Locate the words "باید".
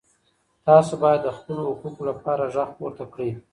1.03-1.21